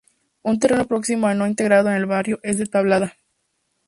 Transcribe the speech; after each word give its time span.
Un 0.41 0.57
terreno 0.57 0.87
próximo 0.87 1.31
no 1.31 1.45
integrado 1.45 1.89
en 1.89 1.95
el 1.95 2.07
barrio 2.07 2.39
es 2.41 2.53
el 2.53 2.65
de 2.65 2.71
Tablada. 2.71 3.17